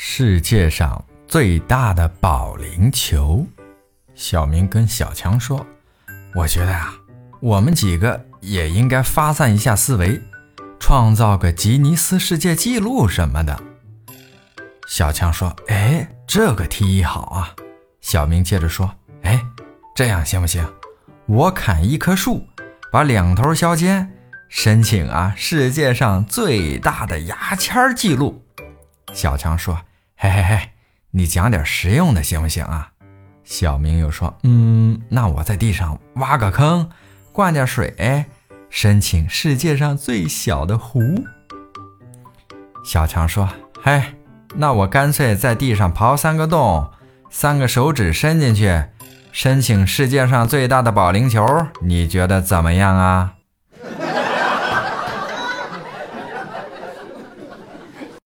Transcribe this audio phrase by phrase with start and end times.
[0.00, 3.44] 世界上最大的保龄球。
[4.14, 5.66] 小明跟小强说
[6.36, 6.94] ：“我觉得啊，
[7.40, 10.22] 我们几个也应该发散一下思维，
[10.78, 13.60] 创造个吉尼斯世界纪录什么的。”
[14.86, 17.56] 小强说：“哎，这个提议好啊！”
[18.00, 19.44] 小明接着说：“哎，
[19.96, 20.64] 这样行不行？
[21.26, 22.46] 我砍一棵树，
[22.92, 24.08] 把两头削尖，
[24.48, 28.44] 申请啊世界上最大的牙签记录。”
[29.12, 29.76] 小强说。
[30.20, 30.70] 嘿嘿嘿，
[31.12, 32.90] 你讲点实用的行不行啊？
[33.44, 36.90] 小明又说：“嗯，那我在地上挖个坑，
[37.30, 38.26] 灌点水，
[38.68, 41.00] 申请世界上最小的湖。”
[42.84, 43.48] 小强说
[43.80, 44.02] ：“嘿，
[44.56, 46.90] 那我干脆在地上刨三个洞，
[47.30, 48.86] 三个手指伸进去，
[49.30, 51.46] 申请世界上最大的保龄球，
[51.80, 53.34] 你觉得怎么样啊？”